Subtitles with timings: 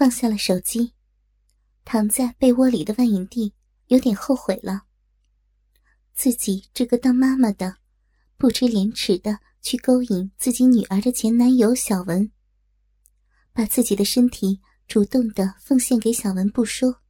[0.00, 0.94] 放下了手机，
[1.84, 3.52] 躺在被窝里的万影帝
[3.88, 4.84] 有点后悔了。
[6.14, 7.76] 自己这个当妈妈的，
[8.38, 12.32] 不知廉耻的去勾引自己女儿的前男友小文，
[13.52, 17.02] 把自己的身体主动的奉献给小文不说，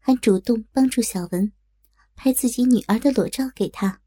[0.00, 1.52] 还主动帮助小文
[2.16, 4.00] 拍自己女儿的裸照给他。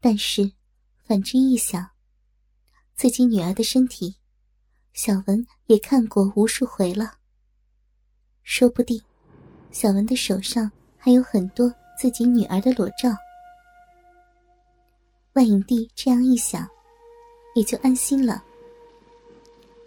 [0.00, 0.54] 但是，
[1.04, 1.92] 反之一想，
[2.96, 4.16] 自己女儿的身体，
[4.94, 7.14] 小文也看过无数回了。
[8.44, 9.02] 说不定，
[9.70, 11.70] 小文的手上还有很多。
[11.96, 13.16] 自己女儿的裸照，
[15.34, 16.68] 万影帝这样一想，
[17.54, 18.42] 也就安心了。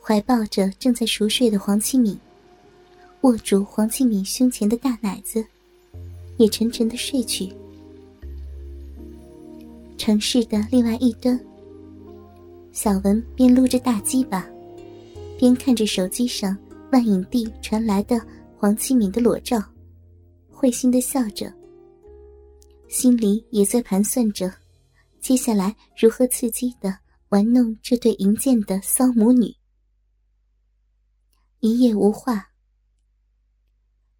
[0.01, 2.17] 怀抱着正在熟睡的黄启敏，
[3.21, 5.45] 握住黄启敏胸前的大奶子，
[6.37, 7.53] 也沉沉的睡去。
[9.97, 11.37] 城市的另外一端，
[12.71, 14.47] 小文边撸着大鸡巴，
[15.37, 16.57] 边看着手机上
[16.91, 18.19] 万影帝传来的
[18.57, 19.61] 黄启敏的裸照，
[20.49, 21.53] 会心的笑着。
[22.89, 24.51] 心里也在盘算着，
[25.19, 26.97] 接下来如何刺激的
[27.29, 29.53] 玩弄这对淫贱的骚母女。
[31.59, 32.49] 一夜无话，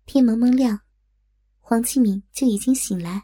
[0.05, 0.79] 天蒙蒙亮，
[1.59, 3.23] 黄启敏就已经醒来，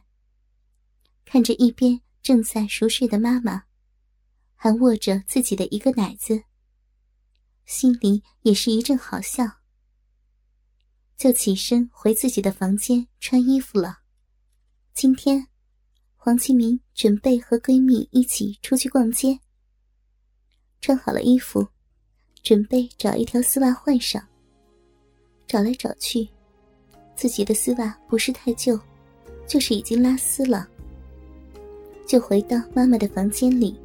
[1.26, 3.64] 看着一边正在熟睡的妈妈，
[4.56, 6.42] 还握着自己的一个奶子，
[7.66, 9.46] 心里也是一阵好笑，
[11.18, 14.00] 就起身回自己的房间穿衣服了。
[14.94, 15.48] 今天，
[16.16, 19.40] 黄启明准备和闺蜜一起出去逛街。
[20.82, 21.68] 穿好了衣服，
[22.44, 24.22] 准备找一条丝袜换上。
[25.48, 26.28] 找来找去，
[27.16, 28.80] 自己的丝袜不是太旧，
[29.48, 30.68] 就是已经拉丝了。
[32.06, 33.80] 就回到妈妈的房间里，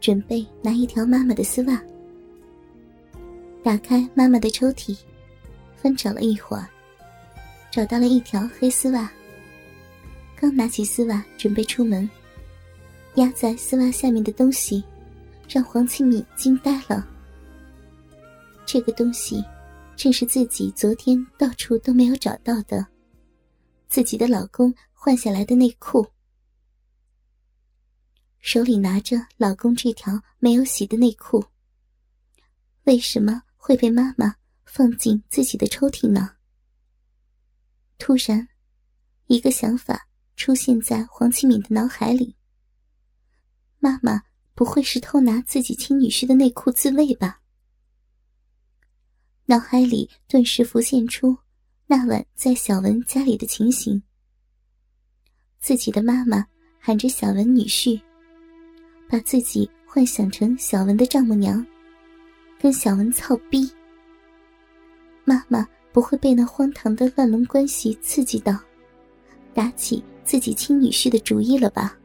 [0.00, 1.80] 准备拿一条妈妈的丝袜。
[3.66, 4.96] 打开妈妈的抽屉，
[5.76, 6.70] 翻找了一会儿，
[7.68, 9.10] 找到了一条黑丝袜。
[10.36, 12.08] 刚拿起丝袜准备出门，
[13.16, 14.84] 压在丝袜下面的东西，
[15.48, 17.04] 让黄庆敏惊呆了。
[18.64, 19.44] 这个东西，
[19.96, 22.86] 正是自己昨天到处都没有找到的，
[23.88, 26.06] 自己的老公换下来的内裤。
[28.38, 31.44] 手里拿着老公这条没有洗的内裤，
[32.84, 36.36] 为什么会被妈妈放进自己的抽屉呢？
[37.98, 38.46] 突然，
[39.26, 40.06] 一个想法。
[40.36, 42.36] 出现在黄启敏的脑海里。
[43.78, 44.22] 妈妈
[44.54, 47.40] 不会是偷拿自己亲女婿的内裤自慰吧？
[49.46, 51.36] 脑海里顿时浮现出
[51.86, 54.00] 那晚在小文家里的情形。
[55.58, 56.46] 自己的妈妈
[56.78, 58.00] 喊着小文女婿，
[59.08, 61.66] 把自己幻想成小文的丈母娘，
[62.58, 63.70] 跟小文操逼。
[65.24, 68.58] 妈妈不会被那荒唐的乱伦关系刺激到，
[69.54, 70.02] 打起。
[70.26, 71.96] 自己亲女婿的主意了吧？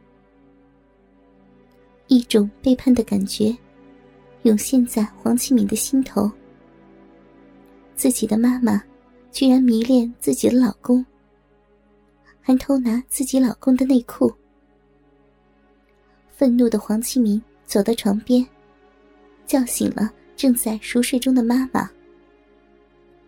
[2.06, 3.52] 一种背叛的感觉
[4.44, 6.30] 涌现在黄启敏的心头。
[7.96, 8.80] 自己的妈妈
[9.32, 11.04] 居然迷恋自己的老公，
[12.40, 14.32] 还偷拿自己老公的内裤。
[16.30, 18.46] 愤怒的黄启明走到床边，
[19.48, 21.88] 叫醒了正在熟睡中的妈妈：“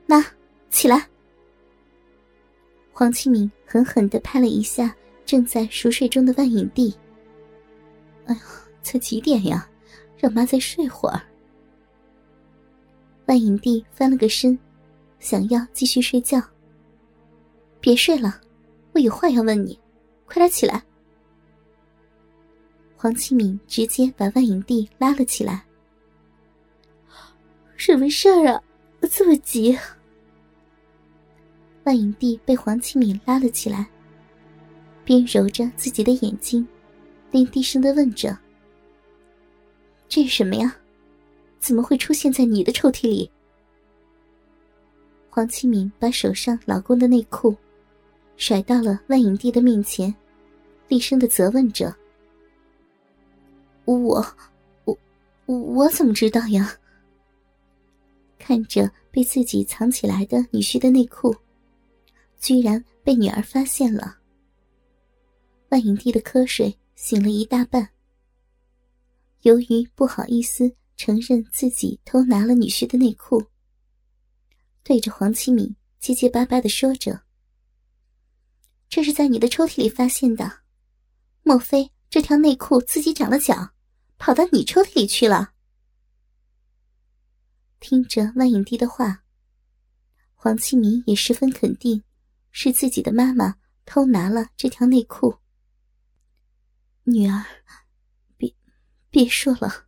[0.04, 0.20] 妈，
[0.68, 1.08] 起来！”
[2.92, 4.92] 黄启明狠狠的拍了一下
[5.24, 6.92] 正在熟睡中的万影帝。
[8.26, 8.40] 哎呀，
[8.82, 9.70] 才几点呀，
[10.18, 11.22] 让妈再睡会儿。
[13.26, 14.58] 万影帝翻了个身，
[15.20, 16.42] 想要继续睡觉。
[17.80, 18.40] 别睡了，
[18.90, 19.78] 我有话要问你，
[20.26, 20.82] 快点起来。
[22.96, 25.64] 黄启敏直接把万影帝拉了起来。
[27.86, 28.62] 什么事儿啊，
[29.10, 29.78] 这么急？
[31.82, 33.86] 万影帝被黄启敏拉了起来，
[35.04, 36.66] 边揉着自己的眼睛，
[37.30, 38.38] 边低声的问着
[40.08, 40.74] ：“这是什么呀？
[41.58, 43.30] 怎么会出现在你的抽屉里？”
[45.28, 47.54] 黄启敏把手上老公的内裤
[48.38, 50.14] 甩到了万影帝的面前，
[50.88, 51.94] 厉声的责问着
[53.84, 54.26] ：“我，
[54.86, 54.96] 我，
[55.44, 56.74] 我怎么知道呀？”
[58.38, 61.34] 看着被自己藏起来的女婿的内裤。
[62.38, 64.18] 居然被女儿发现了。
[65.70, 67.88] 万影帝的瞌睡醒了一大半。
[69.42, 73.42] 由于不好意思承认自己偷拿了女婿的内裤，
[74.82, 77.22] 对着黄启敏结结巴巴的说着
[78.90, 80.60] ：“这是在你的抽屉里发现的，
[81.42, 83.70] 莫非这条内裤自己长了脚，
[84.18, 85.52] 跑到你抽屉里去了？”
[87.86, 89.24] 听着万影帝的话，
[90.34, 92.02] 黄启明也十分肯定，
[92.50, 95.36] 是自己的妈妈偷拿了这条内裤。
[97.02, 97.44] 女儿，
[98.38, 98.50] 别
[99.10, 99.84] 别说了。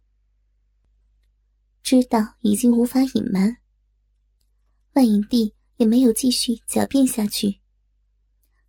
[1.83, 3.57] 知道已经无法隐瞒，
[4.93, 7.63] 万影帝也没有继续狡辩下去，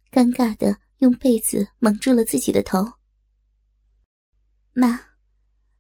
[0.10, 2.94] 尴尬的用被子蒙住了自己的头。
[4.72, 5.02] 妈，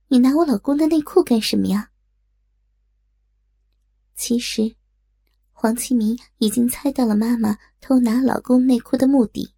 [0.09, 1.91] 你拿我老公的内裤干什么呀？
[4.17, 4.75] 其实，
[5.53, 9.53] 黄启明已经猜到了妈妈偷拿老公内裤的目的，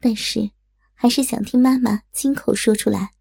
[0.00, 0.50] 但是
[0.94, 3.12] 还是想听妈妈亲口说出来。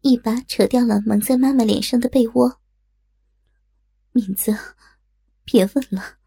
[0.00, 2.60] 一把扯掉了蒙在妈妈脸上的被窝。
[4.10, 4.52] 敏子，
[5.44, 6.18] 别问了，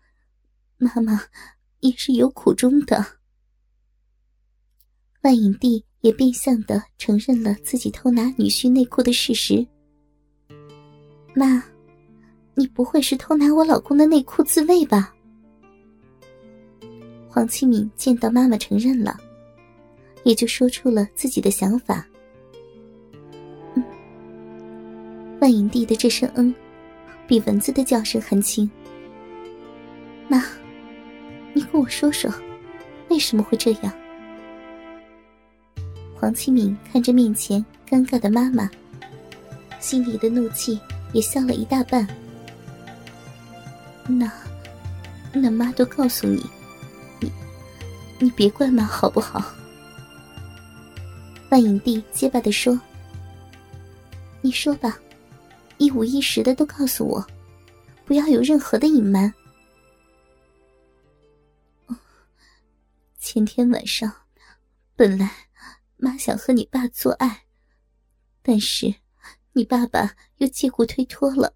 [0.77, 1.21] 妈妈
[1.81, 3.19] 也是有苦衷的。
[5.23, 9.67] 万影帝也变相的承认了自己偷拿女婿内裤的事实。
[11.35, 11.61] 妈。
[12.59, 15.13] 你不会是偷拿我老公的内裤自慰吧？
[17.29, 19.15] 黄启敏见到妈妈承认了，
[20.23, 22.03] 也就说出了自己的想法。
[23.75, 23.83] 嗯，
[25.39, 26.53] 万影帝的这声“嗯”，
[27.27, 28.67] 比蚊子的叫声还轻。
[30.27, 30.43] 妈，
[31.53, 32.33] 你跟我说说，
[33.09, 33.93] 为什么会这样？
[36.15, 38.67] 黄启敏看着面前尴尬的妈妈，
[39.79, 40.79] 心里的怒气
[41.13, 42.07] 也消了一大半。
[44.07, 44.31] 那，
[45.33, 46.41] 那妈都告诉你，
[47.19, 47.31] 你，
[48.19, 49.43] 你别怪妈好不好？
[51.49, 52.79] 万影帝结巴的说
[54.41, 54.97] ：“你说吧，
[55.77, 57.25] 一五一十的都告诉我，
[58.05, 59.33] 不要有任何的隐瞒。”
[63.19, 64.11] 前天晚上，
[64.95, 65.29] 本来
[65.97, 67.43] 妈想和你爸做爱，
[68.41, 68.95] 但是
[69.51, 71.53] 你爸爸又借故推脱了。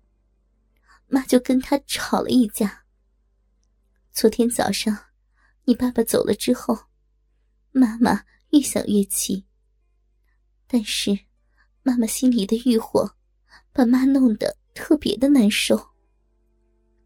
[1.11, 2.85] 妈就跟他吵了一架。
[4.13, 4.97] 昨天早上，
[5.65, 6.85] 你爸爸走了之后，
[7.71, 9.45] 妈妈越想越气。
[10.67, 11.19] 但是，
[11.83, 13.13] 妈妈心里的欲火，
[13.73, 15.89] 把妈弄得特别的难受。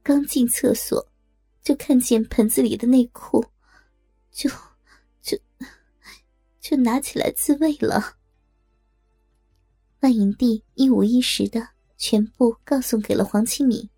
[0.04, 1.12] 刚进厕所，
[1.64, 3.44] 就看见盆子里的内裤，
[4.32, 4.48] 就，
[5.20, 5.36] 就，
[6.62, 8.18] 就拿起来自慰了。
[10.02, 13.90] 万影帝一五一十的全部告诉给了黄清敏。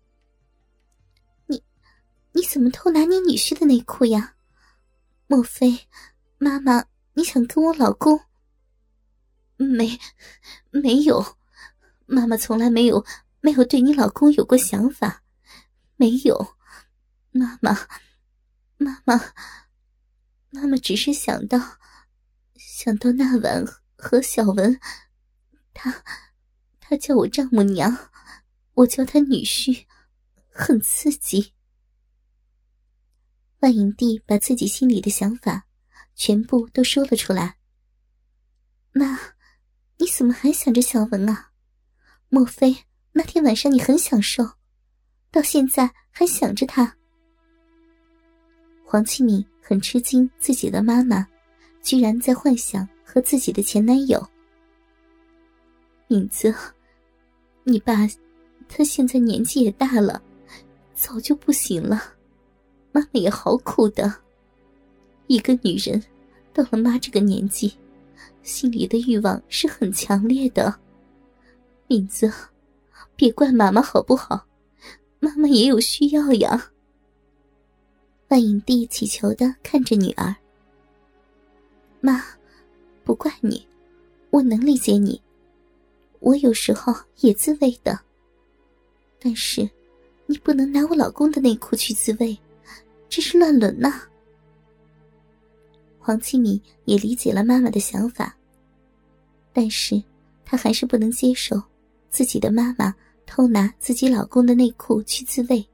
[2.38, 4.36] 你怎么偷拿你女婿的内裤呀？
[5.26, 5.88] 莫非
[6.38, 8.20] 妈妈你想跟我老公？
[9.56, 9.98] 没，
[10.70, 11.36] 没有，
[12.06, 13.04] 妈妈从来没有
[13.40, 15.24] 没有对你老公有过想法，
[15.96, 16.54] 没有，
[17.32, 17.76] 妈妈，
[18.76, 19.20] 妈妈，
[20.50, 21.58] 妈妈只是想到
[22.54, 23.64] 想到那晚
[23.96, 24.78] 和小文，
[25.74, 26.04] 他
[26.78, 28.12] 他叫我丈母娘，
[28.74, 29.86] 我叫他女婿，
[30.52, 31.52] 很刺激。
[33.60, 35.64] 万影帝把自己心里的想法
[36.14, 37.56] 全部都说了出来。
[38.92, 39.18] 妈，
[39.96, 41.50] 你怎么还想着小文啊？
[42.28, 42.76] 莫非
[43.12, 44.44] 那天晚上你很享受，
[45.30, 46.96] 到现在还想着他？
[48.84, 51.26] 黄启敏很吃惊，自己的妈妈
[51.82, 54.24] 居然在幻想和自己的前男友。
[56.06, 56.54] 敏子，
[57.64, 58.06] 你爸
[58.68, 60.22] 他现在年纪也大了，
[60.94, 62.14] 早就不行了。
[62.98, 64.12] 妈妈也好苦的。
[65.28, 66.02] 一个女人
[66.52, 67.72] 到了妈这个年纪，
[68.42, 70.74] 心里的欲望是很强烈的。
[71.86, 72.32] 敏子，
[73.14, 74.44] 别怪妈妈好不好？
[75.20, 76.72] 妈妈也有需要呀。
[78.30, 80.34] 万影帝乞求的看着女儿。
[82.00, 82.24] 妈，
[83.04, 83.64] 不怪你，
[84.30, 85.22] 我能理解你。
[86.18, 87.96] 我有时候也自慰的，
[89.20, 89.70] 但是
[90.26, 92.36] 你不能拿我老公的内裤去自慰。
[93.08, 94.02] 这是乱伦呐！
[95.98, 98.36] 黄启敏也理解了妈妈的想法，
[99.52, 100.02] 但是
[100.44, 101.60] 她还是不能接受
[102.10, 102.94] 自己的妈妈
[103.26, 105.66] 偷拿自己老公的内裤去自慰。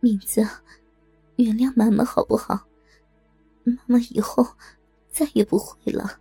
[0.00, 0.46] 敏子，
[1.36, 2.66] 原谅妈妈好不好？
[3.64, 4.46] 妈妈以后
[5.10, 6.18] 再也不会了。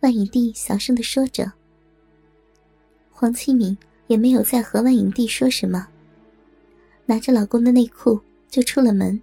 [0.00, 1.52] 万影帝小声的说着，
[3.10, 5.88] 黄启敏也没有再和万影帝说什么。
[7.08, 9.18] 拿着老公的内裤就出了门，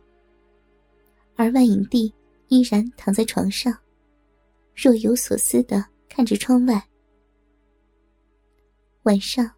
[1.35, 2.11] 而万影帝
[2.47, 3.77] 依然躺在床上，
[4.75, 6.83] 若有所思的看着窗外。
[9.03, 9.51] 晚上，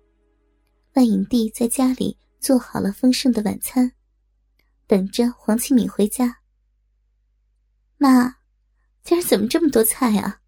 [0.96, 3.89] 万影帝在家里做好了丰盛的晚餐，
[4.88, 6.39] 等着黄启敏回家。
[7.98, 8.39] 妈，
[9.03, 10.41] 今儿怎么这么多菜啊？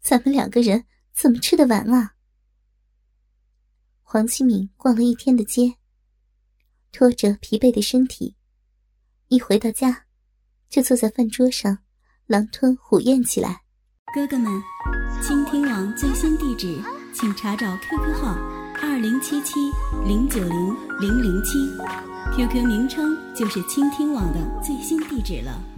[0.00, 2.14] 咱们两个人怎么吃得完啊？
[4.04, 5.74] 黄启敏逛了一天的街，
[6.96, 8.36] 拖着疲惫的身体，
[9.26, 10.04] 一回到家，
[10.70, 11.78] 就坐在饭桌上，
[12.28, 13.62] 狼吞虎咽起来。
[14.14, 14.62] 哥哥们，
[15.20, 16.80] 倾听网最新地址，
[17.12, 18.36] 请查找 QQ 号
[18.80, 19.72] 二零七七
[20.06, 21.58] 零九零零零七
[22.36, 25.73] ，QQ 名称就是倾听网的最新地址了。